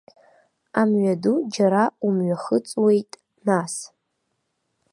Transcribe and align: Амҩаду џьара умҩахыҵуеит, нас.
Амҩаду 0.81 1.37
џьара 1.53 1.83
умҩахыҵуеит, 2.05 3.11
нас. 3.47 3.73